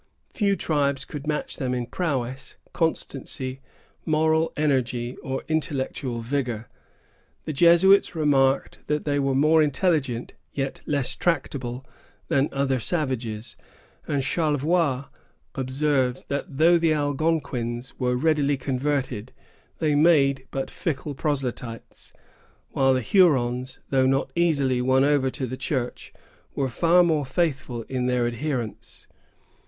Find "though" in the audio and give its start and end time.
16.57-16.79, 23.91-24.07